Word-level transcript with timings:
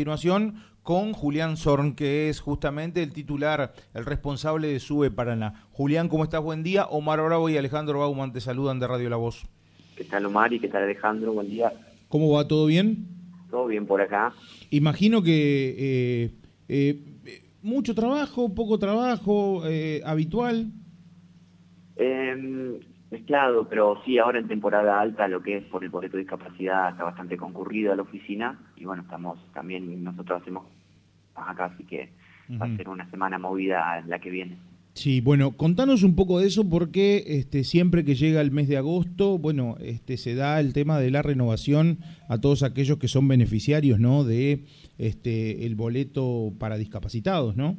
continuación 0.00 0.54
con 0.84 1.12
Julián 1.12 1.56
Zorn, 1.56 1.96
que 1.96 2.28
es 2.28 2.38
justamente 2.38 3.02
el 3.02 3.12
titular, 3.12 3.72
el 3.94 4.04
responsable 4.04 4.68
de 4.68 4.78
SUBE 4.78 5.10
Paraná. 5.10 5.66
Julián, 5.72 6.08
¿cómo 6.08 6.22
estás? 6.22 6.40
Buen 6.40 6.62
día. 6.62 6.84
Omar 6.84 7.20
Bravo 7.20 7.48
y 7.48 7.56
Alejandro 7.56 7.98
Bauman 7.98 8.32
te 8.32 8.40
saludan 8.40 8.78
de 8.78 8.86
Radio 8.86 9.10
La 9.10 9.16
Voz. 9.16 9.44
¿Qué 9.96 10.04
tal 10.04 10.24
Omar 10.26 10.52
y 10.52 10.60
qué 10.60 10.68
tal 10.68 10.84
Alejandro? 10.84 11.32
Buen 11.32 11.48
día. 11.48 11.72
¿Cómo 12.06 12.30
va? 12.30 12.46
¿Todo 12.46 12.66
bien? 12.66 13.08
Todo 13.50 13.66
bien 13.66 13.86
por 13.86 14.00
acá. 14.00 14.32
Imagino 14.70 15.20
que 15.20 15.74
eh, 15.76 16.30
eh, 16.68 17.48
mucho 17.60 17.92
trabajo, 17.92 18.54
poco 18.54 18.78
trabajo, 18.78 19.62
eh, 19.66 20.00
habitual. 20.04 20.70
Mezclado, 23.10 23.66
pero 23.68 24.02
sí, 24.04 24.18
ahora 24.18 24.38
en 24.38 24.48
temporada 24.48 25.00
alta 25.00 25.28
lo 25.28 25.42
que 25.42 25.56
es 25.56 25.64
por 25.64 25.82
el 25.82 25.90
boleto 25.90 26.16
de 26.16 26.24
discapacidad 26.24 26.90
está 26.90 27.04
bastante 27.04 27.38
concurrido 27.38 27.92
a 27.92 27.96
la 27.96 28.02
oficina 28.02 28.58
y 28.76 28.84
bueno, 28.84 29.02
estamos 29.02 29.38
también, 29.54 30.04
nosotros 30.04 30.42
hacemos 30.42 30.66
acá, 31.34 31.66
así 31.66 31.84
que 31.84 32.10
va 32.60 32.66
a 32.66 32.76
ser 32.76 32.88
una 32.88 33.08
semana 33.10 33.38
movida 33.38 34.02
la 34.06 34.18
que 34.18 34.30
viene. 34.30 34.58
Sí, 34.98 35.20
bueno, 35.20 35.52
contanos 35.52 36.02
un 36.02 36.16
poco 36.16 36.40
de 36.40 36.48
eso 36.48 36.68
porque 36.68 37.22
este, 37.28 37.62
siempre 37.62 38.04
que 38.04 38.16
llega 38.16 38.40
el 38.40 38.50
mes 38.50 38.66
de 38.66 38.78
agosto, 38.78 39.38
bueno, 39.38 39.76
este, 39.80 40.16
se 40.16 40.34
da 40.34 40.58
el 40.58 40.72
tema 40.72 40.98
de 40.98 41.12
la 41.12 41.22
renovación 41.22 42.00
a 42.28 42.38
todos 42.38 42.64
aquellos 42.64 42.98
que 42.98 43.06
son 43.06 43.28
beneficiarios, 43.28 44.00
¿no? 44.00 44.24
De 44.24 44.64
este, 44.98 45.66
el 45.66 45.76
boleto 45.76 46.52
para 46.58 46.76
discapacitados, 46.76 47.56
¿no? 47.56 47.76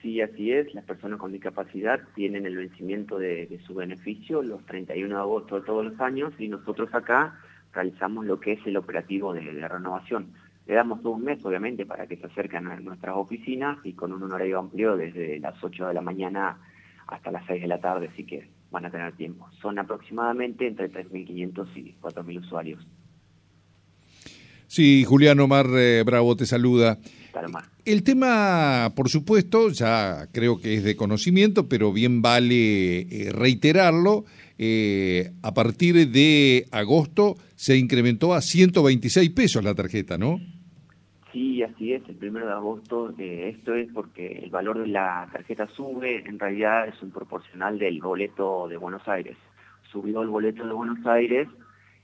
Sí, 0.00 0.20
así 0.20 0.52
es. 0.52 0.72
Las 0.74 0.84
personas 0.84 1.18
con 1.18 1.32
discapacidad 1.32 2.00
tienen 2.14 2.46
el 2.46 2.56
vencimiento 2.56 3.18
de, 3.18 3.60
su 3.66 3.74
beneficio 3.74 4.42
los 4.42 4.64
31 4.66 5.14
de 5.14 5.20
agosto 5.20 5.56
de 5.56 5.66
todos 5.66 5.84
los 5.84 6.00
años 6.00 6.32
y 6.38 6.48
nosotros 6.48 6.88
acá 6.94 7.40
realizamos 7.72 8.24
lo 8.24 8.38
que 8.38 8.52
es 8.52 8.66
el 8.66 8.76
operativo 8.76 9.34
de, 9.34 9.40
renovación. 9.40 10.32
Le 10.66 10.74
damos 10.74 11.02
todo 11.02 11.14
un 11.14 11.24
mes, 11.24 11.44
obviamente, 11.44 11.84
para 11.84 12.06
que 12.06 12.16
se 12.16 12.26
acerquen 12.26 12.68
a 12.68 12.78
nuestras 12.78 13.16
oficinas 13.16 13.78
y 13.84 13.94
con 13.94 14.12
un 14.12 14.22
horario 14.30 14.58
amplio 14.60 14.96
desde 14.96 15.40
las 15.40 15.62
8 15.62 15.88
de 15.88 15.94
la 15.94 16.02
mañana 16.02 16.58
hasta 17.06 17.32
las 17.32 17.44
6 17.46 17.62
de 17.62 17.68
la 17.68 17.80
tarde, 17.80 18.08
así 18.12 18.24
que 18.24 18.48
van 18.70 18.84
a 18.84 18.90
tener 18.90 19.14
tiempo. 19.14 19.48
Son 19.62 19.78
aproximadamente 19.78 20.66
entre 20.66 20.92
3.500 20.92 21.76
y 21.76 21.94
4.000 22.00 22.38
usuarios. 22.38 22.86
Sí, 24.68 25.02
Julián 25.04 25.40
Omar 25.40 25.66
eh, 25.72 26.02
Bravo 26.04 26.36
te 26.36 26.44
saluda. 26.44 26.98
El 27.86 28.02
tema, 28.02 28.92
por 28.94 29.08
supuesto, 29.08 29.70
ya 29.70 30.26
creo 30.30 30.60
que 30.60 30.74
es 30.74 30.84
de 30.84 30.94
conocimiento, 30.94 31.70
pero 31.70 31.90
bien 31.90 32.20
vale 32.20 33.00
eh, 33.00 33.32
reiterarlo. 33.32 34.24
Eh, 34.58 35.30
a 35.42 35.54
partir 35.54 36.10
de 36.10 36.66
agosto 36.70 37.36
se 37.54 37.78
incrementó 37.78 38.34
a 38.34 38.42
126 38.42 39.30
pesos 39.30 39.64
la 39.64 39.74
tarjeta, 39.74 40.18
¿no? 40.18 40.38
Sí, 41.32 41.62
así 41.62 41.94
es, 41.94 42.02
el 42.06 42.16
primero 42.16 42.46
de 42.46 42.52
agosto. 42.52 43.14
esto 43.18 43.74
es 43.74 43.88
porque 43.94 44.40
el 44.42 44.50
valor 44.50 44.80
de 44.80 44.88
la 44.88 45.28
tarjeta 45.32 45.66
sube, 45.68 46.28
en 46.28 46.38
realidad 46.38 46.88
es 46.88 47.02
un 47.02 47.10
proporcional 47.10 47.78
del 47.78 48.02
boleto 48.02 48.68
de 48.68 48.76
Buenos 48.76 49.06
Aires. 49.08 49.38
Subió 49.90 50.20
el 50.20 50.28
boleto 50.28 50.66
de 50.66 50.74
Buenos 50.74 51.06
Aires 51.06 51.48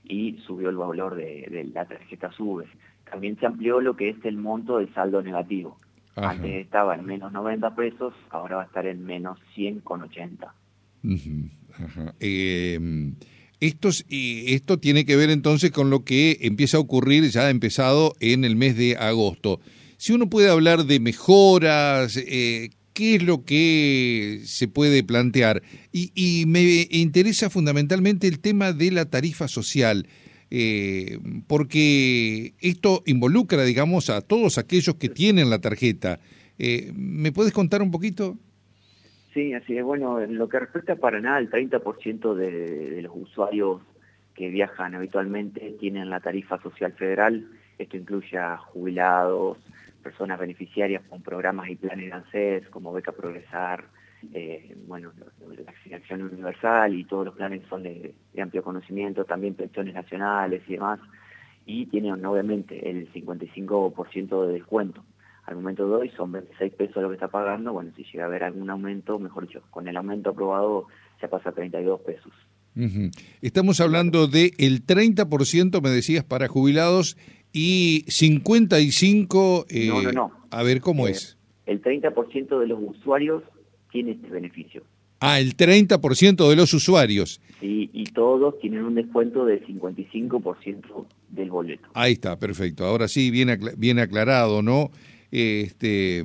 y 0.07 0.37
subió 0.45 0.69
el 0.69 0.77
valor 0.77 1.15
de, 1.15 1.47
de 1.49 1.63
la 1.65 1.85
tarjeta 1.85 2.31
sube 2.31 2.65
también 3.09 3.37
se 3.39 3.45
amplió 3.45 3.79
lo 3.79 3.95
que 3.95 4.09
es 4.09 4.17
el 4.23 4.37
monto 4.37 4.77
del 4.77 4.93
saldo 4.93 5.21
negativo. 5.21 5.77
Antes 6.15 6.65
estaba 6.65 6.95
en 6.95 7.05
menos 7.05 7.31
90 7.33 7.75
pesos, 7.75 8.13
ahora 8.29 8.57
va 8.57 8.63
a 8.63 8.65
estar 8.65 8.85
en 8.85 9.03
menos 9.03 9.37
100 9.53 9.81
con 9.81 10.01
80. 10.03 10.53
Eh, 12.19 12.79
esto 13.59 14.79
tiene 14.79 15.05
que 15.05 15.17
ver 15.17 15.29
entonces 15.29 15.71
con 15.71 15.89
lo 15.89 16.05
que 16.05 16.37
empieza 16.41 16.77
a 16.77 16.79
ocurrir, 16.79 17.25
ya 17.25 17.47
ha 17.47 17.49
empezado 17.49 18.13
en 18.21 18.45
el 18.45 18.55
mes 18.55 18.77
de 18.77 18.95
agosto. 18.95 19.59
Si 19.97 20.13
uno 20.13 20.29
puede 20.29 20.49
hablar 20.49 20.85
de 20.85 20.99
mejoras, 20.99 22.15
eh, 22.17 22.69
¿qué 22.95 23.15
es 23.15 23.23
lo 23.23 23.45
que 23.45 24.41
se 24.45 24.67
puede 24.67 25.03
plantear? 25.03 25.61
Y, 25.91 26.11
y 26.15 26.47
me 26.47 26.87
interesa 26.89 27.51
fundamentalmente 27.51 28.27
el 28.27 28.39
tema 28.39 28.73
de 28.73 28.89
la 28.89 29.05
tarifa 29.05 29.47
social 29.47 30.07
eh, 30.51 31.19
porque 31.47 32.53
esto 32.61 33.03
involucra, 33.05 33.63
digamos, 33.63 34.09
a 34.09 34.21
todos 34.21 34.57
aquellos 34.57 34.95
que 34.95 35.09
tienen 35.09 35.49
la 35.49 35.59
tarjeta. 35.59 36.19
Eh, 36.57 36.91
¿Me 36.95 37.31
puedes 37.31 37.51
contar 37.51 37.81
un 37.81 37.91
poquito? 37.91 38.37
Sí, 39.33 39.53
así 39.53 39.77
es. 39.77 39.83
Bueno, 39.83 40.21
en 40.21 40.37
lo 40.37 40.47
que 40.47 40.59
respecta 40.59 40.93
a 40.93 40.95
Paraná, 40.95 41.37
el 41.39 41.49
30% 41.49 42.35
de, 42.35 42.51
de 42.91 43.01
los 43.01 43.11
usuarios 43.15 43.81
que 44.33 44.49
viajan 44.49 44.95
habitualmente 44.95 45.75
tienen 45.79 46.09
la 46.09 46.19
tarifa 46.19 46.61
social 46.61 46.93
federal. 46.93 47.47
Esto 47.77 47.97
incluye 47.97 48.37
a 48.37 48.57
jubilados, 48.57 49.57
personas 50.05 50.39
beneficiarias 50.39 51.01
con 51.09 51.23
programas 51.23 51.67
y 51.67 51.75
planes 51.75 52.05
de 52.05 52.11
ANSES, 52.13 52.69
como 52.69 52.93
Beca 52.93 53.11
Progresar, 53.11 53.85
eh, 54.35 54.77
bueno, 54.85 55.11
la 55.17 55.71
asignación 55.71 56.21
universal 56.21 56.93
y 56.93 57.05
todos 57.05 57.25
los 57.25 57.35
planes 57.35 57.63
son 57.67 57.81
de, 57.81 58.13
amplio 58.39 58.61
conocimiento, 58.61 59.25
también 59.25 59.55
pensiones 59.55 59.95
nacionales 59.95 60.61
y 60.67 60.73
demás, 60.73 60.99
y 61.65 61.87
tienen 61.87 62.23
obviamente 62.23 62.87
el 62.87 63.11
55% 63.11 64.45
de 64.45 64.53
descuento. 64.53 65.03
Al 65.45 65.55
momento 65.55 65.89
de 65.89 65.95
hoy 65.95 66.09
son 66.15 66.31
26 66.31 66.73
pesos 66.73 67.01
lo 67.01 67.09
que 67.09 67.15
está 67.15 67.27
pagando, 67.27 67.73
bueno, 67.73 67.91
si 67.95 68.03
llega 68.03 68.25
a 68.25 68.27
haber 68.27 68.43
algún 68.43 68.69
aumento, 68.69 69.17
mejor 69.17 69.47
dicho, 69.47 69.63
con 69.71 69.87
el 69.87 69.97
aumento 69.97 70.29
aprobado 70.29 70.85
se 71.19 71.27
pasa 71.27 71.49
a 71.49 71.53
32 71.53 72.01
pesos. 72.01 72.31
Estamos 73.41 73.79
hablando 73.79 74.27
de 74.27 74.51
el 74.57 74.85
30%, 74.85 75.81
me 75.81 75.89
decías, 75.89 76.25
para 76.25 76.49
jubilados 76.49 77.15
y 77.57 78.03
55... 78.09 79.67
Eh, 79.69 79.87
no, 79.87 80.01
no, 80.01 80.11
no. 80.11 80.31
A 80.51 80.61
ver, 80.61 80.81
¿cómo 80.81 81.07
eh, 81.07 81.11
es? 81.11 81.37
El 81.65 81.81
30% 81.81 82.59
de 82.59 82.67
los 82.67 82.79
usuarios 82.81 83.43
tiene 83.93 84.11
este 84.11 84.27
beneficio. 84.27 84.83
Ah, 85.21 85.39
el 85.39 85.55
30% 85.55 86.49
de 86.49 86.55
los 86.57 86.73
usuarios. 86.73 87.39
Sí, 87.61 87.89
y 87.93 88.03
todos 88.07 88.59
tienen 88.59 88.83
un 88.83 88.95
descuento 88.95 89.45
del 89.45 89.65
55% 89.65 91.05
del 91.29 91.49
boleto. 91.49 91.87
Ahí 91.93 92.11
está, 92.13 92.37
perfecto. 92.37 92.85
Ahora 92.85 93.07
sí, 93.07 93.31
bien, 93.31 93.57
bien 93.77 93.99
aclarado, 93.99 94.61
¿no? 94.61 94.91
Este, 95.31 96.19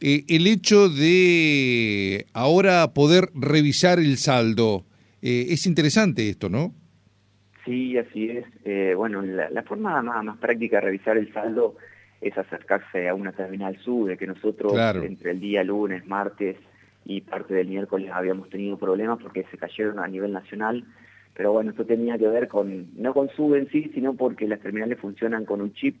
eh, 0.00 0.24
el 0.26 0.48
hecho 0.48 0.88
de 0.88 2.26
ahora 2.32 2.92
poder 2.92 3.30
revisar 3.34 4.00
el 4.00 4.18
saldo, 4.18 4.84
eh, 5.22 5.46
es 5.50 5.64
interesante 5.66 6.28
esto, 6.28 6.48
¿no? 6.48 6.74
Sí, 7.66 7.98
así 7.98 8.30
es. 8.30 8.46
Eh, 8.64 8.94
bueno, 8.96 9.20
la, 9.20 9.62
forma 9.64 10.00
más, 10.00 10.24
más, 10.24 10.38
práctica 10.38 10.76
de 10.76 10.82
revisar 10.82 11.18
el 11.18 11.32
saldo 11.32 11.74
es 12.20 12.38
acercarse 12.38 13.08
a 13.08 13.14
una 13.14 13.32
terminal 13.32 13.76
SUBE, 13.78 14.16
que 14.16 14.26
nosotros 14.26 14.72
entre 15.02 15.32
el 15.32 15.40
día 15.40 15.64
lunes, 15.64 16.06
martes 16.06 16.56
y 17.04 17.20
parte 17.20 17.54
del 17.54 17.66
miércoles 17.66 18.10
habíamos 18.12 18.48
tenido 18.50 18.78
problemas 18.78 19.18
porque 19.20 19.44
se 19.50 19.58
cayeron 19.58 19.98
a 19.98 20.06
nivel 20.06 20.32
nacional, 20.32 20.84
pero 21.34 21.52
bueno, 21.52 21.70
esto 21.70 21.84
tenía 21.84 22.16
que 22.16 22.28
ver 22.28 22.48
con, 22.48 22.88
no 22.96 23.12
con 23.12 23.28
SUBE 23.30 23.58
en 23.58 23.68
sí, 23.68 23.90
sino 23.92 24.14
porque 24.14 24.48
las 24.48 24.60
terminales 24.60 24.98
funcionan 24.98 25.44
con 25.44 25.60
un 25.60 25.72
chip 25.74 25.96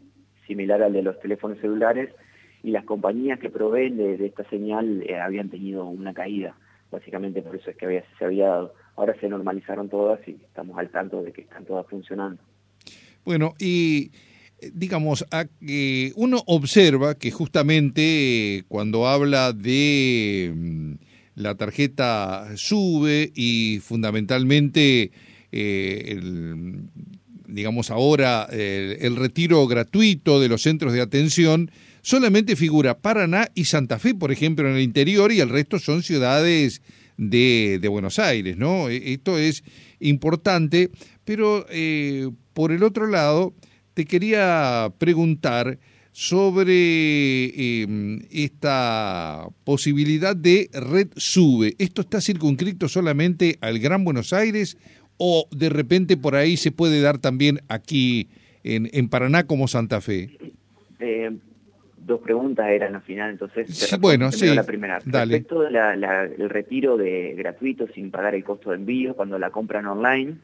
similar 0.46 0.82
al 0.82 0.92
de 0.92 1.02
los 1.02 1.18
teléfonos 1.20 1.58
celulares 1.58 2.14
y 2.62 2.70
las 2.70 2.84
compañías 2.84 3.40
que 3.40 3.50
proveen 3.50 3.96
de, 3.96 4.24
esta 4.24 4.44
señal 4.44 5.02
eh, 5.02 5.18
habían 5.18 5.50
tenido 5.50 5.84
una 5.84 6.14
caída, 6.14 6.54
básicamente 6.92 7.42
por 7.42 7.56
eso 7.56 7.70
es 7.70 7.76
que 7.76 7.86
había, 7.86 8.04
se 8.18 8.24
había 8.24 8.48
dado. 8.48 8.74
Ahora 8.96 9.14
se 9.20 9.28
normalizaron 9.28 9.88
todas 9.88 10.20
y 10.26 10.32
estamos 10.32 10.78
al 10.78 10.90
tanto 10.90 11.22
de 11.22 11.32
que 11.32 11.42
están 11.42 11.64
todas 11.64 11.86
funcionando. 11.86 12.42
Bueno, 13.24 13.54
y 13.58 14.10
eh, 14.60 14.70
digamos, 14.72 15.24
que 15.60 16.12
uno 16.16 16.42
observa 16.46 17.16
que 17.16 17.30
justamente 17.30 18.64
cuando 18.68 19.06
habla 19.06 19.52
de 19.52 20.52
mm, 20.54 20.92
la 21.34 21.54
tarjeta 21.56 22.56
sube 22.56 23.30
y 23.34 23.80
fundamentalmente 23.82 25.10
eh, 25.52 26.20
digamos 27.46 27.90
ahora 27.90 28.48
el, 28.50 29.16
retiro 29.16 29.66
gratuito 29.66 30.40
de 30.40 30.48
los 30.48 30.62
centros 30.62 30.92
de 30.92 31.00
atención 31.00 31.70
solamente 32.02 32.56
figura 32.56 32.98
Paraná 32.98 33.48
y 33.54 33.64
Santa 33.64 33.98
Fe, 33.98 34.14
por 34.14 34.30
ejemplo, 34.30 34.68
en 34.68 34.76
el 34.76 34.82
interior 34.82 35.32
y 35.32 35.40
el 35.40 35.48
resto 35.48 35.78
son 35.78 36.02
ciudades 36.02 36.80
de, 37.16 37.86
Buenos 37.88 38.18
Aires, 38.18 38.56
¿no? 38.56 38.88
E, 38.88 39.12
esto 39.12 39.38
es 39.38 39.64
importante, 40.00 40.90
pero 41.24 41.66
eh, 41.70 42.30
por 42.52 42.72
el 42.72 42.82
otro 42.82 43.06
lado, 43.06 43.54
te 43.94 44.04
quería 44.04 44.92
preguntar 44.98 45.78
sobre 46.12 47.82
em, 47.82 48.20
esta 48.30 49.48
posibilidad 49.64 50.34
de 50.34 50.70
red 50.72 51.08
sube. 51.16 51.74
¿Esto 51.78 52.00
está 52.00 52.22
circunscrito 52.22 52.88
solamente 52.88 53.58
al 53.60 53.78
Gran 53.78 54.02
Buenos 54.02 54.32
Aires 54.32 54.78
o 55.18 55.46
de 55.50 55.68
repente 55.68 56.16
por 56.16 56.34
ahí 56.34 56.56
se 56.56 56.72
puede 56.72 57.02
dar 57.02 57.18
también 57.18 57.60
aquí 57.68 58.28
en, 58.64 59.08
Paraná 59.08 59.46
como 59.46 59.68
Santa 59.68 60.00
Fe? 60.00 60.30
Eh, 61.00 61.36
dos 62.06 62.20
preguntas 62.20 62.68
eran 62.68 62.94
al 62.94 63.02
final, 63.02 63.30
entonces 63.30 63.98
bueno, 64.00 64.30
sí, 64.30 64.54
la 64.54 64.62
primera. 64.62 65.00
Dale. 65.04 65.34
Respecto 65.34 65.60
del 65.60 66.48
retiro 66.48 66.96
de 66.96 67.34
gratuito 67.36 67.86
sin 67.88 68.10
pagar 68.10 68.34
el 68.34 68.44
costo 68.44 68.70
de 68.70 68.76
envío 68.76 69.14
cuando 69.14 69.38
la 69.38 69.50
compran 69.50 69.86
online, 69.86 70.36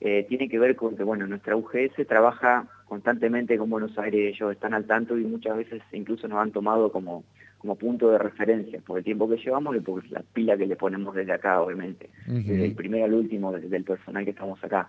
eh, 0.00 0.26
tiene 0.28 0.48
que 0.48 0.58
ver 0.58 0.76
con 0.76 0.96
que, 0.96 1.02
bueno, 1.02 1.26
nuestra 1.26 1.56
UGS 1.56 2.06
trabaja 2.06 2.68
constantemente 2.84 3.58
con 3.58 3.68
Buenos 3.70 3.98
Aires, 3.98 4.34
ellos 4.34 4.52
están 4.52 4.74
al 4.74 4.86
tanto 4.86 5.18
y 5.18 5.24
muchas 5.24 5.56
veces 5.56 5.82
incluso 5.92 6.28
nos 6.28 6.38
han 6.38 6.52
tomado 6.52 6.92
como, 6.92 7.24
como 7.58 7.74
punto 7.76 8.10
de 8.10 8.18
referencia 8.18 8.80
por 8.86 8.98
el 8.98 9.04
tiempo 9.04 9.28
que 9.28 9.36
llevamos 9.36 9.76
y 9.76 9.80
por 9.80 10.08
la 10.10 10.22
pila 10.22 10.56
que 10.56 10.66
le 10.66 10.76
ponemos 10.76 11.14
desde 11.14 11.32
acá, 11.32 11.60
obviamente, 11.60 12.10
desde 12.26 12.64
el 12.64 12.74
primero 12.74 13.06
al 13.06 13.14
último, 13.14 13.52
desde 13.52 13.76
el 13.76 13.84
personal 13.84 14.24
que 14.24 14.30
estamos 14.30 14.62
acá. 14.62 14.88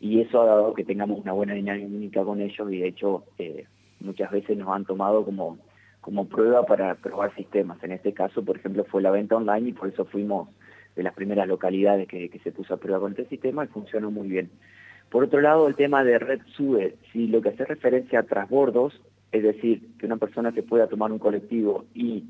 Y 0.00 0.20
eso 0.20 0.42
ha 0.42 0.46
dado 0.46 0.74
que 0.74 0.84
tengamos 0.84 1.20
una 1.20 1.32
buena 1.32 1.54
dinámica 1.54 2.22
con 2.24 2.40
ellos 2.40 2.72
y 2.72 2.78
de 2.78 2.88
hecho 2.88 3.24
eh, 3.38 3.64
muchas 4.00 4.30
veces 4.30 4.56
nos 4.56 4.68
han 4.68 4.84
tomado 4.84 5.24
como, 5.24 5.58
como 6.00 6.28
prueba 6.28 6.64
para 6.64 6.94
probar 6.96 7.34
sistemas. 7.34 7.82
En 7.82 7.92
este 7.92 8.12
caso, 8.12 8.44
por 8.44 8.56
ejemplo, 8.56 8.84
fue 8.84 9.02
la 9.02 9.10
venta 9.10 9.36
online 9.36 9.70
y 9.70 9.72
por 9.72 9.88
eso 9.88 10.04
fuimos 10.04 10.48
de 10.96 11.02
las 11.02 11.14
primeras 11.14 11.46
localidades 11.46 12.08
que, 12.08 12.30
se 12.42 12.52
puso 12.52 12.74
a 12.74 12.78
prueba 12.78 13.00
con 13.00 13.12
este 13.12 13.26
sistema 13.26 13.64
y 13.64 13.68
funcionó 13.68 14.10
muy 14.10 14.28
bien. 14.28 14.50
Por 15.10 15.24
otro 15.24 15.40
lado, 15.40 15.68
el 15.68 15.74
tema 15.74 16.04
de 16.04 16.18
red 16.18 16.40
sube, 16.56 16.96
si 17.12 17.28
lo 17.28 17.40
que 17.40 17.50
hace 17.50 17.64
referencia 17.64 18.20
a 18.20 18.24
trasbordos, 18.24 19.00
es 19.32 19.42
decir, 19.42 19.88
que 19.98 20.06
una 20.06 20.16
persona 20.16 20.52
se 20.52 20.62
pueda 20.62 20.86
tomar 20.86 21.12
un 21.12 21.18
colectivo 21.18 21.84
y 21.94 22.24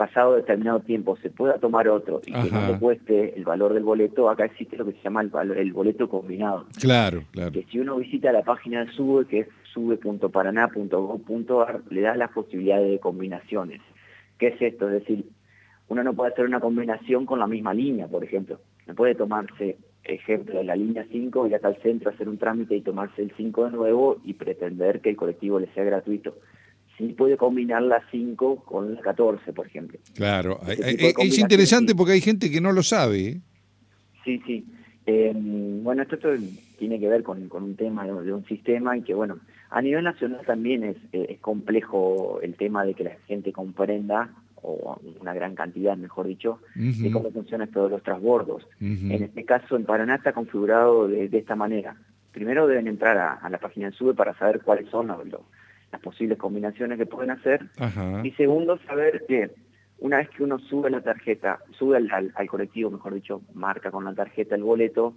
pasado 0.00 0.36
determinado 0.36 0.80
tiempo 0.80 1.18
se 1.18 1.28
pueda 1.28 1.58
tomar 1.58 1.86
otro 1.86 2.22
y 2.24 2.32
que 2.32 2.50
no 2.50 2.66
le 2.66 2.78
cueste 2.78 3.36
el 3.36 3.44
valor 3.44 3.74
del 3.74 3.82
boleto, 3.82 4.30
acá 4.30 4.46
existe 4.46 4.78
lo 4.78 4.86
que 4.86 4.92
se 4.92 5.02
llama 5.02 5.20
el, 5.20 5.50
el 5.50 5.72
boleto 5.74 6.08
combinado. 6.08 6.64
Claro, 6.80 7.24
claro. 7.32 7.52
Que 7.52 7.64
si 7.64 7.78
uno 7.78 7.96
visita 7.96 8.32
la 8.32 8.42
página 8.42 8.86
de 8.86 8.92
SUBE, 8.92 9.26
que 9.26 9.40
es 9.40 9.48
sube.paraná.gov.ar, 9.72 11.82
le 11.90 12.00
da 12.00 12.16
las 12.16 12.30
posibilidades 12.30 12.90
de 12.90 12.98
combinaciones. 12.98 13.80
¿Qué 14.38 14.48
es 14.48 14.60
esto? 14.60 14.88
Es 14.88 14.94
decir, 15.00 15.24
uno 15.88 16.04
no 16.04 16.14
puede 16.14 16.32
hacer 16.32 16.44
una 16.44 16.60
combinación 16.60 17.26
con 17.26 17.38
la 17.38 17.46
misma 17.46 17.74
línea, 17.74 18.08
por 18.08 18.24
ejemplo. 18.24 18.60
No 18.86 18.94
puede 18.94 19.14
tomarse, 19.14 19.76
ejemplo, 20.04 20.62
la 20.62 20.76
línea 20.76 21.06
5, 21.10 21.46
ir 21.46 21.54
hasta 21.54 21.68
el 21.68 21.76
centro, 21.82 22.10
hacer 22.10 22.28
un 22.28 22.38
trámite 22.38 22.76
y 22.76 22.80
tomarse 22.80 23.22
el 23.22 23.32
5 23.36 23.66
de 23.66 23.70
nuevo 23.72 24.20
y 24.24 24.34
pretender 24.34 25.00
que 25.00 25.10
el 25.10 25.16
colectivo 25.16 25.58
le 25.58 25.72
sea 25.74 25.84
gratuito. 25.84 26.36
Sí 26.96 27.14
puede 27.16 27.36
combinar 27.36 27.82
la 27.82 28.02
5 28.10 28.64
con 28.64 28.94
la 28.94 29.00
14, 29.00 29.52
por 29.52 29.66
ejemplo. 29.66 29.98
Claro, 30.14 30.60
es 30.68 31.38
interesante 31.38 31.94
porque 31.94 32.12
hay 32.12 32.20
gente 32.20 32.50
que 32.50 32.60
no 32.60 32.72
lo 32.72 32.82
sabe. 32.82 33.28
¿eh? 33.28 33.40
Sí, 34.24 34.40
sí. 34.46 34.64
Eh, 35.10 35.32
bueno, 35.34 36.02
esto, 36.02 36.16
tiene 36.78 37.00
que 37.00 37.08
ver 37.08 37.22
con, 37.24 37.50
un 37.50 37.76
tema 37.76 38.06
de, 38.06 38.32
un 38.32 38.44
sistema 38.44 38.96
y 38.96 39.02
que, 39.02 39.14
bueno, 39.14 39.38
a 39.70 39.82
nivel 39.82 40.04
nacional 40.04 40.42
también 40.46 40.84
es, 40.84 40.96
es 41.12 41.40
complejo 41.40 42.38
el 42.42 42.54
tema 42.54 42.84
de 42.84 42.94
que 42.94 43.04
la 43.04 43.16
gente 43.26 43.52
comprenda 43.52 44.30
o 44.62 45.00
una 45.20 45.34
gran 45.34 45.54
cantidad, 45.54 45.96
mejor 45.96 46.26
dicho, 46.26 46.60
de 46.74 47.10
cómo 47.10 47.30
funcionan 47.30 47.70
todos 47.70 47.90
los 47.90 48.02
transbordos. 48.02 48.68
En 48.78 49.10
este 49.10 49.44
caso, 49.44 49.74
en 49.74 49.84
Paraná 49.84 50.16
está 50.16 50.32
configurado 50.32 51.08
de, 51.08 51.30
esta 51.32 51.56
manera. 51.56 51.96
Primero 52.30 52.66
deben 52.66 52.86
entrar 52.86 53.16
a, 53.18 53.48
la 53.48 53.58
página 53.58 53.90
de 53.90 53.96
SUBE 53.96 54.14
para 54.14 54.36
saber 54.36 54.60
cuáles 54.60 54.88
son 54.90 55.08
las 55.08 56.00
posibles 56.02 56.38
combinaciones 56.38 56.98
que 56.98 57.06
pueden 57.06 57.30
hacer. 57.30 57.70
Y 58.22 58.32
segundo, 58.32 58.78
saber 58.86 59.24
que 59.26 59.50
una 60.00 60.18
vez 60.18 60.30
que 60.30 60.42
uno 60.42 60.58
sube 60.58 60.90
la 60.90 61.02
tarjeta, 61.02 61.60
sube 61.78 61.96
al, 61.96 62.48
colectivo, 62.48 62.90
mejor 62.90 63.14
dicho, 63.14 63.42
marca 63.54 63.90
con 63.90 64.04
la 64.04 64.14
tarjeta 64.14 64.54
el 64.54 64.62
boleto, 64.62 65.14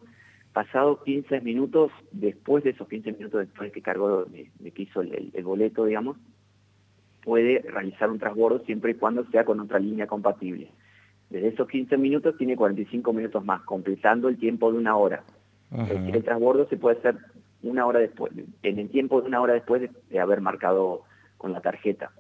pasado 0.51 1.03
15 1.03 1.41
minutos, 1.41 1.91
después 2.11 2.63
de 2.63 2.71
esos 2.71 2.87
15 2.87 3.13
minutos 3.13 3.39
después 3.41 3.71
que 3.71 3.81
cargó, 3.81 4.25
de, 4.25 4.51
que 4.71 4.83
hizo 4.83 5.01
el 5.01 5.43
boleto, 5.43 5.85
digamos, 5.85 6.17
puede 7.23 7.59
realizar 7.59 8.09
un 8.09 8.19
transbordo 8.19 8.59
siempre 8.65 8.91
y 8.91 8.95
cuando 8.95 9.25
sea 9.25 9.45
con 9.45 9.59
otra 9.59 9.79
línea 9.79 10.07
compatible. 10.07 10.69
Desde 11.29 11.47
esos 11.47 11.67
15 11.67 11.97
minutos 11.97 12.37
tiene 12.37 12.55
45 12.55 13.13
minutos 13.13 13.43
más, 13.43 13.61
completando 13.61 14.27
el 14.27 14.37
tiempo 14.37 14.71
de 14.71 14.77
una 14.77 14.95
hora. 14.95 15.23
Es 15.71 15.89
decir, 15.89 16.15
el 16.15 16.23
transbordo 16.23 16.67
se 16.67 16.77
puede 16.77 16.99
hacer 16.99 17.17
una 17.63 17.85
hora 17.87 17.99
después, 17.99 18.31
en 18.61 18.79
el 18.79 18.89
tiempo 18.89 19.21
de 19.21 19.27
una 19.27 19.41
hora 19.41 19.53
después 19.53 19.89
de, 20.09 20.19
haber 20.19 20.41
marcado 20.41 21.01
con 21.37 21.51
la 21.51 21.61
tarjeta, 21.61 22.11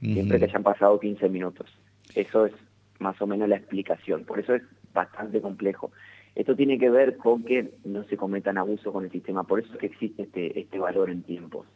siempre 0.00 0.38
que 0.38 0.46
hayan 0.46 0.62
pasado 0.62 0.98
15 0.98 1.28
minutos. 1.28 1.66
Eso 2.14 2.46
es 2.46 2.52
más 2.98 3.20
o 3.20 3.26
menos 3.26 3.48
la 3.48 3.56
explicación, 3.56 4.24
por 4.24 4.40
eso 4.40 4.54
es 4.54 4.62
bastante 4.92 5.40
complejo. 5.40 5.92
Esto 6.34 6.56
tiene 6.56 6.78
que 6.78 6.90
ver 6.90 7.16
con 7.16 7.44
que 7.44 7.74
no 7.84 8.04
se 8.04 8.16
cometan 8.16 8.58
abusos 8.58 8.92
con 8.92 9.04
el 9.04 9.10
sistema, 9.10 9.44
por 9.44 9.60
eso 9.60 9.72
es 9.74 9.78
que 9.78 9.86
existe 9.86 10.22
este, 10.22 10.58
este 10.58 10.78
valor 10.78 11.10
en 11.10 11.22
tiempos. 11.22 11.66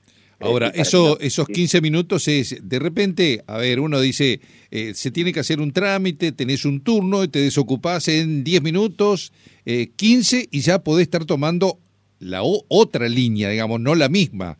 Ahora, 0.40 0.68
eso, 0.68 1.18
esos 1.18 1.48
15 1.48 1.80
minutos 1.80 2.28
es, 2.28 2.56
de 2.62 2.78
repente, 2.78 3.42
a 3.48 3.58
ver, 3.58 3.80
uno 3.80 4.00
dice, 4.00 4.40
eh, 4.70 4.94
se 4.94 5.10
tiene 5.10 5.32
que 5.32 5.40
hacer 5.40 5.60
un 5.60 5.72
trámite, 5.72 6.30
tenés 6.30 6.64
un 6.64 6.80
turno 6.80 7.24
y 7.24 7.28
te 7.28 7.40
desocupás 7.40 8.06
en 8.06 8.44
10 8.44 8.62
minutos, 8.62 9.32
eh, 9.66 9.90
15 9.96 10.48
y 10.50 10.60
ya 10.60 10.78
podés 10.84 11.02
estar 11.02 11.24
tomando 11.24 11.78
la 12.20 12.42
otra 12.42 13.08
línea, 13.08 13.48
digamos, 13.48 13.80
no 13.80 13.96
la 13.96 14.08
misma, 14.08 14.58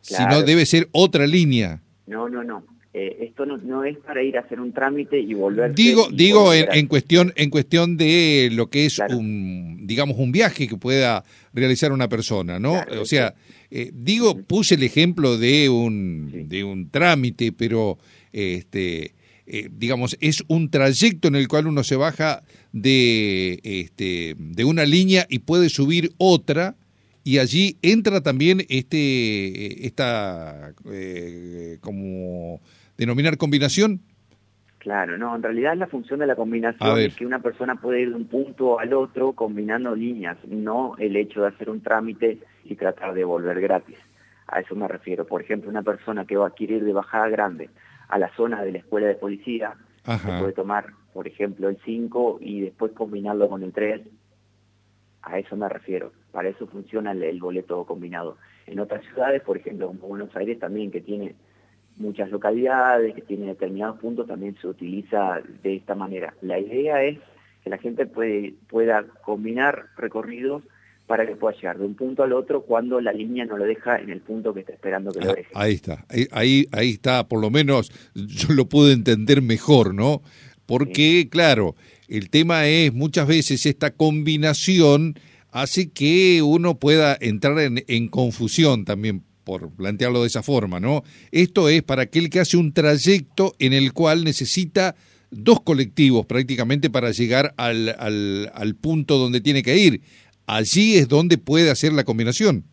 sino 0.00 0.42
debe 0.42 0.66
ser 0.66 0.88
otra 0.90 1.26
línea. 1.28 1.80
No, 2.06 2.28
no, 2.28 2.42
no. 2.42 2.64
Eh, 2.92 3.18
esto 3.20 3.46
no, 3.46 3.84
es 3.84 3.96
para 3.98 4.20
ir 4.20 4.36
a 4.36 4.40
hacer 4.40 4.58
un 4.60 4.72
trámite 4.72 5.18
y 5.20 5.32
volver. 5.34 5.74
Digo, 5.76 6.08
digo 6.12 6.52
en, 6.52 6.88
cuestión, 6.88 7.32
en 7.36 7.48
cuestión 7.48 7.96
de 7.96 8.48
lo 8.52 8.68
que 8.68 8.86
es 8.86 9.00
un, 9.10 9.86
digamos, 9.86 10.16
un 10.18 10.32
viaje 10.32 10.66
que 10.66 10.76
pueda 10.76 11.22
realizar 11.52 11.92
una 11.92 12.08
persona, 12.08 12.58
¿no? 12.58 12.80
o 13.00 13.04
sea, 13.04 13.34
eh, 13.70 13.92
digo, 13.94 14.36
puse 14.42 14.74
el 14.74 14.82
ejemplo 14.82 15.38
de 15.38 15.68
un, 15.68 16.48
de 16.48 16.64
un 16.64 16.90
trámite, 16.90 17.52
pero 17.52 17.98
este, 18.32 19.14
eh, 19.46 19.68
digamos, 19.70 20.16
es 20.20 20.42
un 20.48 20.70
trayecto 20.70 21.28
en 21.28 21.36
el 21.36 21.46
cual 21.46 21.68
uno 21.68 21.84
se 21.84 21.94
baja 21.94 22.42
de, 22.72 23.60
este, 23.62 24.34
de 24.36 24.64
una 24.64 24.84
línea 24.84 25.26
y 25.28 25.40
puede 25.40 25.68
subir 25.68 26.12
otra 26.18 26.74
y 27.24 27.38
allí 27.38 27.76
entra 27.82 28.20
también 28.22 28.60
este 28.68 29.86
esta 29.86 30.72
como 31.80 32.60
denominar 32.96 33.36
combinación? 33.36 34.00
Claro, 34.78 35.18
no, 35.18 35.36
en 35.36 35.42
realidad 35.42 35.76
la 35.76 35.88
función 35.88 36.20
de 36.20 36.26
la 36.26 36.36
combinación 36.36 36.98
es 36.98 37.14
que 37.14 37.26
una 37.26 37.40
persona 37.40 37.74
puede 37.74 38.00
ir 38.00 38.08
de 38.08 38.14
un 38.14 38.24
punto 38.24 38.80
al 38.80 38.94
otro 38.94 39.34
combinando 39.34 39.94
líneas, 39.94 40.38
no 40.48 40.96
el 40.96 41.16
hecho 41.16 41.42
de 41.42 41.48
hacer 41.48 41.68
un 41.68 41.82
trámite 41.82 42.38
y 42.64 42.76
tratar 42.76 43.12
de 43.12 43.24
volver 43.24 43.60
gratis. 43.60 43.98
A 44.46 44.60
eso 44.60 44.74
me 44.74 44.88
refiero. 44.88 45.26
Por 45.26 45.42
ejemplo, 45.42 45.68
una 45.68 45.82
persona 45.82 46.24
que 46.24 46.36
va 46.36 46.48
a 46.48 46.54
querer 46.54 46.78
ir 46.78 46.84
de 46.84 46.94
Bajada 46.94 47.28
Grande 47.28 47.68
a 48.08 48.18
la 48.18 48.34
zona 48.34 48.62
de 48.62 48.72
la 48.72 48.78
escuela 48.78 49.06
de 49.06 49.16
policía, 49.16 49.74
puede 50.02 50.52
tomar, 50.54 50.86
por 51.12 51.28
ejemplo, 51.28 51.68
el 51.68 51.76
5 51.84 52.38
y 52.40 52.62
después 52.62 52.92
combinarlo 52.92 53.50
con 53.50 53.62
el 53.62 53.72
3. 53.72 54.00
A 55.22 55.38
eso 55.38 55.56
me 55.56 55.68
refiero. 55.68 56.12
Para 56.32 56.48
eso 56.48 56.66
funciona 56.66 57.12
el 57.12 57.40
boleto 57.40 57.84
combinado. 57.84 58.36
En 58.66 58.78
otras 58.80 59.04
ciudades, 59.04 59.42
por 59.42 59.56
ejemplo, 59.56 59.88
como 59.88 60.08
Buenos 60.08 60.34
Aires 60.36 60.58
también, 60.58 60.90
que 60.90 61.00
tiene 61.00 61.34
muchas 62.00 62.30
localidades 62.30 63.14
que 63.14 63.22
tienen 63.22 63.48
determinados 63.48 63.98
puntos 63.98 64.26
también 64.26 64.56
se 64.60 64.66
utiliza 64.66 65.40
de 65.62 65.76
esta 65.76 65.94
manera. 65.94 66.34
La 66.40 66.58
idea 66.58 67.02
es 67.04 67.18
que 67.62 67.70
la 67.70 67.78
gente 67.78 68.06
puede, 68.06 68.54
pueda 68.68 69.04
combinar 69.22 69.86
recorridos 69.96 70.62
para 71.06 71.26
que 71.26 71.36
pueda 71.36 71.56
llegar 71.56 71.78
de 71.78 71.84
un 71.84 71.94
punto 71.94 72.22
al 72.22 72.32
otro 72.32 72.62
cuando 72.62 73.00
la 73.00 73.12
línea 73.12 73.44
no 73.44 73.56
lo 73.56 73.64
deja 73.64 73.98
en 73.98 74.10
el 74.10 74.20
punto 74.20 74.54
que 74.54 74.60
está 74.60 74.72
esperando 74.72 75.12
que 75.12 75.20
lo 75.20 75.30
ah, 75.30 75.34
deje. 75.34 75.50
Ahí 75.54 75.74
está, 75.74 76.06
ahí, 76.30 76.66
ahí 76.72 76.90
está, 76.90 77.28
por 77.28 77.40
lo 77.40 77.50
menos 77.50 77.92
yo 78.14 78.54
lo 78.54 78.66
puedo 78.66 78.90
entender 78.90 79.42
mejor, 79.42 79.92
¿no? 79.92 80.22
Porque, 80.66 81.28
claro, 81.28 81.74
el 82.08 82.30
tema 82.30 82.68
es 82.68 82.94
muchas 82.94 83.26
veces 83.26 83.66
esta 83.66 83.90
combinación 83.90 85.16
hace 85.52 85.90
que 85.90 86.42
uno 86.42 86.78
pueda 86.78 87.16
entrar 87.20 87.58
en, 87.58 87.84
en 87.86 88.08
confusión 88.08 88.84
también 88.84 89.24
por 89.44 89.70
plantearlo 89.70 90.20
de 90.20 90.28
esa 90.28 90.42
forma, 90.42 90.80
¿no? 90.80 91.02
Esto 91.32 91.68
es 91.68 91.82
para 91.82 92.02
aquel 92.02 92.30
que 92.30 92.40
hace 92.40 92.56
un 92.56 92.72
trayecto 92.72 93.54
en 93.58 93.72
el 93.72 93.92
cual 93.92 94.24
necesita 94.24 94.94
dos 95.30 95.60
colectivos 95.60 96.26
prácticamente 96.26 96.90
para 96.90 97.10
llegar 97.10 97.54
al, 97.56 97.96
al, 97.98 98.74
punto 98.74 99.18
donde 99.18 99.40
tiene 99.40 99.62
que 99.62 99.76
ir. 99.76 100.02
Allí 100.46 100.96
es 100.96 101.08
donde 101.08 101.38
puede 101.38 101.70
hacer 101.70 101.92
la 101.92 102.04
combinación. 102.04 102.64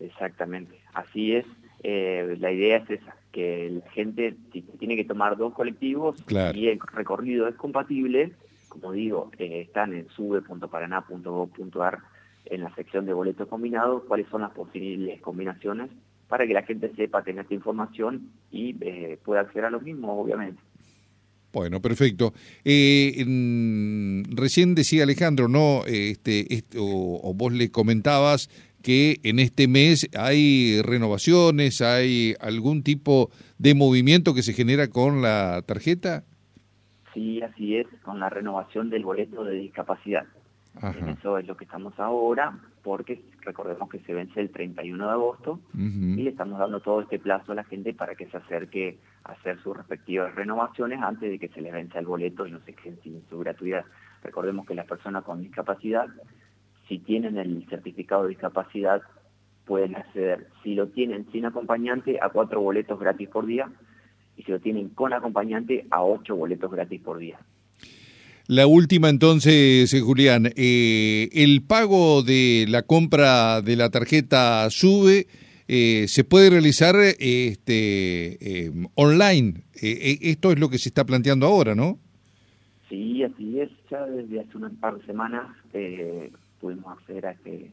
Exactamente, 0.00 0.78
así 0.94 1.32
es. 1.32 1.44
Eh, 1.82 2.36
la 2.38 2.50
idea 2.52 2.78
es 2.78 2.90
esa, 2.90 3.16
que 3.32 3.70
la 3.84 3.90
gente 3.90 4.36
tiene 4.78 4.96
que 4.96 5.04
tomar 5.04 5.36
dos 5.36 5.52
colectivos 5.54 6.16
y 6.54 6.68
el 6.68 6.78
recorrido 6.92 7.48
es 7.48 7.56
compatible. 7.56 8.32
Como 8.74 8.92
digo, 8.92 9.30
eh, 9.38 9.62
están 9.66 9.94
en 9.94 10.08
sube.paraná.gov.ar 10.10 11.98
en 12.46 12.62
la 12.62 12.74
sección 12.74 13.06
de 13.06 13.12
boletos 13.12 13.48
combinados 13.48 14.02
cuáles 14.08 14.28
son 14.28 14.42
las 14.42 14.50
posibles 14.50 15.20
combinaciones 15.20 15.90
para 16.28 16.46
que 16.46 16.54
la 16.54 16.62
gente 16.62 16.92
sepa 16.96 17.22
tener 17.22 17.42
esta 17.42 17.54
información 17.54 18.32
y 18.50 18.74
eh, 18.80 19.18
pueda 19.24 19.42
acceder 19.42 19.66
a 19.66 19.70
lo 19.70 19.80
mismo, 19.80 20.20
obviamente. 20.20 20.60
Bueno, 21.52 21.80
perfecto. 21.80 22.34
Eh, 22.64 23.24
recién 24.30 24.74
decía 24.74 25.04
Alejandro, 25.04 25.46
¿no? 25.46 25.84
Este, 25.86 26.64
o, 26.76 27.32
vos 27.32 27.52
le 27.52 27.70
comentabas 27.70 28.50
que 28.82 29.20
en 29.22 29.38
este 29.38 29.68
mes 29.68 30.08
hay 30.18 30.82
renovaciones, 30.82 31.80
hay 31.80 32.34
algún 32.40 32.82
tipo 32.82 33.30
de 33.58 33.74
movimiento 33.74 34.34
que 34.34 34.42
se 34.42 34.52
genera 34.52 34.88
con 34.88 35.22
la 35.22 35.62
tarjeta. 35.64 36.24
Sí, 37.14 37.40
así 37.42 37.76
es, 37.76 37.86
con 38.02 38.20
la 38.20 38.28
renovación 38.28 38.90
del 38.90 39.04
boleto 39.04 39.44
de 39.44 39.54
discapacidad 39.54 40.26
eso 40.82 41.38
es 41.38 41.46
lo 41.46 41.56
que 41.56 41.64
estamos 41.64 41.98
ahora. 41.98 42.58
porque 42.82 43.22
recordemos 43.40 43.88
que 43.88 44.00
se 44.00 44.12
vence 44.12 44.40
el 44.40 44.50
31 44.50 45.06
de 45.06 45.10
agosto 45.10 45.58
y 45.74 46.22
le 46.22 46.28
estamos 46.28 46.58
dando 46.58 46.80
todo 46.80 47.00
este 47.00 47.18
plazo 47.18 47.52
a 47.52 47.54
la 47.54 47.64
gente 47.64 47.94
para 47.94 48.14
que 48.14 48.26
se 48.26 48.36
acerque 48.36 48.98
a 49.24 49.32
hacer 49.32 49.58
sus 49.62 49.74
respectivas 49.74 50.34
renovaciones 50.34 51.00
antes 51.00 51.30
de 51.30 51.38
que 51.38 51.48
se 51.48 51.62
les 51.62 51.72
vence 51.72 51.98
el 51.98 52.04
boleto 52.04 52.46
y 52.46 52.50
no 52.50 52.60
se 52.60 52.74
queden 52.74 53.00
sin 53.02 53.22
su 53.30 53.38
gratuidad. 53.38 53.86
Recordemos 54.22 54.66
que 54.66 54.74
las 54.74 54.86
personas 54.86 55.24
con 55.24 55.40
discapacidad, 55.40 56.08
si 56.86 56.98
tienen 56.98 57.38
el 57.38 57.66
certificado 57.70 58.24
de 58.24 58.30
discapacidad, 58.30 59.00
pueden 59.64 59.96
acceder, 59.96 60.48
si 60.62 60.74
lo 60.74 60.88
tienen 60.88 61.26
sin 61.32 61.46
acompañante, 61.46 62.18
a 62.20 62.28
cuatro 62.28 62.60
boletos 62.60 63.00
gratis 63.00 63.30
por 63.30 63.46
día 63.46 63.70
y 64.36 64.42
si 64.42 64.50
lo 64.50 64.60
tienen 64.60 64.90
con 64.90 65.12
acompañante, 65.12 65.86
a 65.90 66.02
ocho 66.02 66.36
boletos 66.36 66.70
gratis 66.70 67.00
por 67.00 67.18
día. 67.18 67.38
La 68.46 68.66
última 68.66 69.08
entonces, 69.08 69.94
eh, 69.94 70.00
Julián, 70.00 70.52
eh, 70.54 71.30
el 71.32 71.62
pago 71.62 72.22
de 72.22 72.66
la 72.68 72.82
compra 72.82 73.62
de 73.62 73.74
la 73.74 73.88
tarjeta 73.88 74.68
SUBE 74.68 75.26
eh, 75.66 76.04
se 76.08 76.24
puede 76.24 76.50
realizar 76.50 76.94
este, 77.18 78.70
online. 78.96 79.62
esto 79.72 80.52
es 80.52 80.58
lo 80.58 80.68
que 80.68 80.76
se 80.76 80.90
está 80.90 81.04
planteando 81.06 81.46
ahora, 81.46 81.74
¿no? 81.74 81.98
Sí, 82.90 83.22
así 83.22 83.60
es. 83.60 83.70
Ya 83.90 84.04
desde 84.04 84.40
hace 84.40 84.58
unas 84.58 84.72
par 84.74 84.98
de 84.98 85.06
semanas 85.06 85.46
pudimos 86.60 86.98
acceder 86.98 87.24
a 87.24 87.30
este 87.30 87.70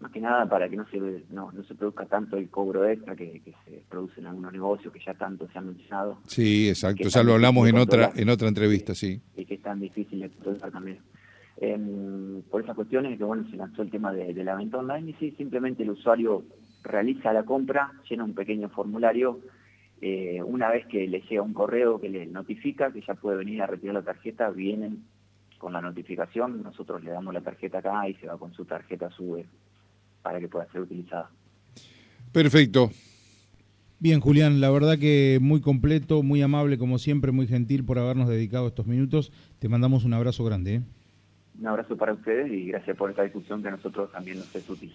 más 0.00 0.10
que 0.10 0.20
nada 0.20 0.48
para 0.48 0.68
que 0.68 0.76
no 0.76 0.86
se, 0.88 0.98
no, 1.30 1.52
no 1.52 1.64
se 1.64 1.74
produzca 1.74 2.06
tanto 2.06 2.36
el 2.36 2.50
cobro 2.50 2.86
extra 2.86 3.14
que, 3.14 3.40
se 3.64 3.82
produce 3.88 4.20
en 4.20 4.26
algunos 4.26 4.52
negocios 4.52 4.92
que 4.92 5.00
ya 5.04 5.14
tanto 5.14 5.48
se 5.48 5.58
han 5.58 5.68
mencionado. 5.68 6.18
Sí, 6.26 6.68
exacto, 6.68 7.08
ya 7.08 7.22
lo 7.22 7.34
hablamos 7.34 7.68
en 7.68 7.76
otra 7.78 8.12
en 8.16 8.28
otra 8.28 8.48
entrevista, 8.48 8.94
sí. 8.94 9.20
Y 9.36 9.44
que 9.44 9.54
es 9.54 9.62
tan 9.62 9.80
difícil 9.80 10.20
de 10.20 10.30
controlar 10.30 10.72
también. 10.72 10.98
Em, 11.58 12.42
por 12.50 12.62
esas 12.62 12.74
cuestiones 12.74 13.16
que 13.16 13.24
bueno, 13.24 13.48
se 13.48 13.56
lanzó 13.56 13.82
el 13.82 13.90
tema 13.90 14.12
de, 14.12 14.32
la 14.42 14.56
venta 14.56 14.78
online 14.78 15.10
y 15.10 15.14
sí, 15.14 15.30
simplemente 15.36 15.84
el 15.84 15.90
usuario 15.90 16.44
realiza 16.82 17.32
la 17.32 17.44
compra, 17.44 17.92
llena 18.08 18.24
un 18.24 18.34
pequeño 18.34 18.68
formulario, 18.68 19.40
eh, 20.00 20.42
una 20.42 20.70
vez 20.70 20.86
que 20.86 21.06
le 21.06 21.20
llega 21.20 21.42
un 21.42 21.54
correo 21.54 22.00
que 22.00 22.08
le 22.08 22.26
notifica 22.26 22.90
que 22.92 23.02
ya 23.02 23.14
puede 23.14 23.36
venir 23.36 23.62
a 23.62 23.68
retirar 23.68 23.94
la 23.94 24.02
tarjeta, 24.02 24.50
vienen 24.50 25.04
con 25.62 25.72
la 25.72 25.80
notificación, 25.80 26.60
nosotros 26.60 27.04
le 27.04 27.12
damos 27.12 27.32
la 27.32 27.40
tarjeta 27.40 27.78
acá 27.78 28.08
y 28.08 28.14
se 28.14 28.26
va 28.26 28.36
con 28.36 28.52
su 28.52 28.64
tarjeta 28.64 29.08
SUBE 29.10 29.46
para 30.20 30.40
que 30.40 30.48
pueda 30.48 30.66
ser 30.72 30.80
utilizada. 30.80 31.30
Perfecto. 32.32 32.90
Bien, 34.00 34.18
Julián, 34.18 34.60
la 34.60 34.70
verdad 34.70 34.98
que 34.98 35.38
muy 35.40 35.60
completo, 35.60 36.24
muy 36.24 36.42
amable, 36.42 36.78
como 36.78 36.98
siempre, 36.98 37.30
muy 37.30 37.46
gentil 37.46 37.84
por 37.84 38.00
habernos 38.00 38.28
dedicado 38.28 38.66
estos 38.66 38.88
minutos. 38.88 39.30
Te 39.60 39.68
mandamos 39.68 40.04
un 40.04 40.14
abrazo 40.14 40.44
grande. 40.44 40.74
¿eh? 40.74 40.82
Un 41.60 41.68
abrazo 41.68 41.96
para 41.96 42.12
ustedes 42.12 42.50
y 42.50 42.66
gracias 42.66 42.96
por 42.96 43.10
esta 43.10 43.22
discusión 43.22 43.62
que 43.62 43.68
a 43.68 43.70
nosotros 43.70 44.10
también 44.10 44.38
nos 44.38 44.52
es 44.56 44.68
útil. 44.68 44.92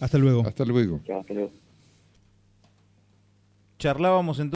Hasta 0.00 0.16
luego. 0.16 0.46
Hasta 0.46 0.64
luego. 0.64 1.00
hasta 1.06 1.34
luego. 1.34 1.50
Charlábamos 3.78 4.40
entonces. 4.40 4.46